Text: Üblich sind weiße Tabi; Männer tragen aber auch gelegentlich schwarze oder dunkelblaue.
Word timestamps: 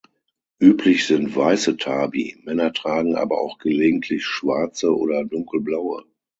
Üblich 0.59 1.05
sind 1.05 1.35
weiße 1.35 1.77
Tabi; 1.77 2.41
Männer 2.43 2.73
tragen 2.73 3.13
aber 3.15 3.39
auch 3.39 3.59
gelegentlich 3.59 4.25
schwarze 4.25 4.97
oder 4.97 5.23
dunkelblaue. 5.25 6.05